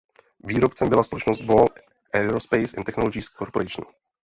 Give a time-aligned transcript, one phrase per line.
[0.43, 1.67] Výrobcem byla společnost Ball
[2.13, 3.85] Aerospace and Technologies Corporation.